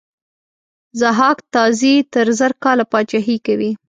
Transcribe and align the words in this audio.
ضحاک 1.01 1.37
تازي 1.55 1.93
تر 2.13 2.27
زر 2.39 2.51
کاله 2.63 2.85
پاچهي 2.91 3.37
کوي. 3.45 3.71